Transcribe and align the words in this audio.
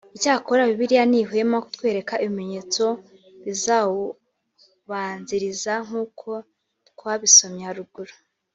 icyakora 0.15 0.69
Bibiliya 0.69 1.03
ntihwema 1.09 1.57
kutwereka 1.65 2.13
ibimenyetso 2.23 2.85
bizawubanziriza 3.45 5.73
nkuko 5.85 6.29
twabisomye 6.89 7.63
haruguru 7.69 8.13